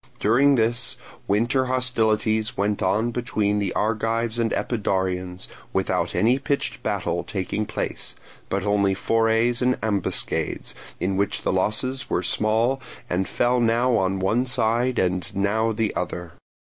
During 0.19 0.55
this 0.55 0.97
winter 1.27 1.65
hostilities 1.65 2.57
went 2.57 2.81
on 2.81 3.11
between 3.11 3.59
the 3.59 3.71
Argives 3.73 4.39
and 4.39 4.51
Epidaurians, 4.51 5.45
without 5.73 6.15
any 6.15 6.39
pitched 6.39 6.81
battle 6.81 7.23
taking 7.23 7.67
place, 7.67 8.15
but 8.49 8.63
only 8.63 8.95
forays 8.95 9.61
and 9.61 9.77
ambuscades, 9.83 10.73
in 10.99 11.17
which 11.17 11.43
the 11.43 11.53
losses 11.53 12.09
were 12.09 12.23
small 12.23 12.81
and 13.11 13.29
fell 13.29 13.59
now 13.59 13.95
on 13.95 14.17
one 14.17 14.47
side 14.47 14.97
and 14.97 15.35
now 15.35 15.69
on 15.69 15.75
the 15.75 15.95
other. 15.95 16.31